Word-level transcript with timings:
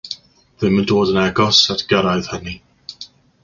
Ddim 0.61 0.79
yn 0.83 0.87
dod 0.93 1.11
yn 1.13 1.21
agos 1.25 1.61
at 1.77 1.87
gyrraedd 1.93 2.33
hynny. 2.33 2.59